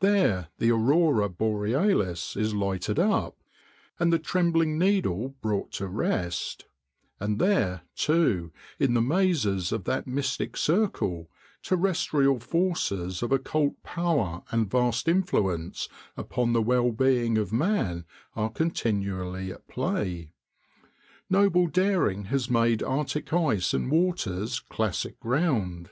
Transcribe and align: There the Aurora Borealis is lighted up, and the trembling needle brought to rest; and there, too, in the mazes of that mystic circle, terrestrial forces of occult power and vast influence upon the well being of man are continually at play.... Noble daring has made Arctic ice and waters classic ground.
There 0.00 0.48
the 0.58 0.70
Aurora 0.70 1.30
Borealis 1.30 2.36
is 2.36 2.52
lighted 2.52 2.98
up, 2.98 3.38
and 3.98 4.12
the 4.12 4.18
trembling 4.18 4.78
needle 4.78 5.30
brought 5.40 5.72
to 5.72 5.86
rest; 5.86 6.66
and 7.18 7.38
there, 7.38 7.80
too, 7.96 8.52
in 8.78 8.92
the 8.92 9.00
mazes 9.00 9.72
of 9.72 9.84
that 9.84 10.06
mystic 10.06 10.58
circle, 10.58 11.30
terrestrial 11.62 12.38
forces 12.38 13.22
of 13.22 13.32
occult 13.32 13.82
power 13.82 14.42
and 14.50 14.70
vast 14.70 15.08
influence 15.08 15.88
upon 16.18 16.52
the 16.52 16.60
well 16.60 16.92
being 16.92 17.38
of 17.38 17.50
man 17.50 18.04
are 18.36 18.50
continually 18.50 19.50
at 19.50 19.68
play.... 19.68 20.34
Noble 21.30 21.66
daring 21.66 22.24
has 22.26 22.50
made 22.50 22.82
Arctic 22.82 23.32
ice 23.32 23.72
and 23.72 23.90
waters 23.90 24.60
classic 24.60 25.18
ground. 25.18 25.88